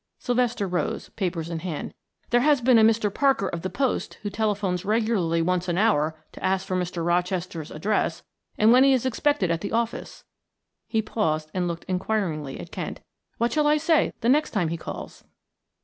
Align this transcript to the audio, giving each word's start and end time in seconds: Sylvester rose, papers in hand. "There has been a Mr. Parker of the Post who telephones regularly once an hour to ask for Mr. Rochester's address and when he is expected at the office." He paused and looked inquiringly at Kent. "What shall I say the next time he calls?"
Sylvester 0.17 0.67
rose, 0.67 1.09
papers 1.09 1.51
in 1.51 1.59
hand. 1.59 1.93
"There 2.31 2.41
has 2.41 2.59
been 2.59 2.79
a 2.79 2.83
Mr. 2.83 3.13
Parker 3.13 3.47
of 3.47 3.61
the 3.61 3.69
Post 3.69 4.15
who 4.23 4.31
telephones 4.31 4.83
regularly 4.83 5.43
once 5.43 5.67
an 5.67 5.77
hour 5.77 6.15
to 6.31 6.43
ask 6.43 6.65
for 6.65 6.75
Mr. 6.75 7.05
Rochester's 7.05 7.69
address 7.69 8.23
and 8.57 8.71
when 8.71 8.83
he 8.83 8.93
is 8.93 9.05
expected 9.05 9.51
at 9.51 9.61
the 9.61 9.71
office." 9.71 10.23
He 10.87 11.03
paused 11.03 11.51
and 11.53 11.67
looked 11.67 11.85
inquiringly 11.87 12.59
at 12.59 12.71
Kent. 12.71 13.01
"What 13.37 13.53
shall 13.53 13.67
I 13.67 13.77
say 13.77 14.11
the 14.21 14.27
next 14.29 14.49
time 14.49 14.69
he 14.69 14.75
calls?" 14.77 15.23